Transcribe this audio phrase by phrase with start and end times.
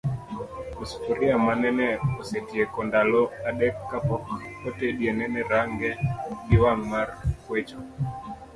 [0.81, 1.87] Osufuria manene
[2.21, 4.23] osetieko ndalo adek kapok
[4.67, 5.91] otedie nene range
[6.47, 7.07] gi wang' mar
[7.45, 7.77] kwecho.